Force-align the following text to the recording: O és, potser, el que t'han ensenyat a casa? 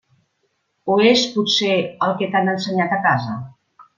O 0.93 0.95
és, 1.09 1.25
potser, 1.35 1.75
el 2.07 2.15
que 2.21 2.31
t'han 2.33 2.51
ensenyat 2.57 2.95
a 2.97 3.01
casa? 3.07 3.37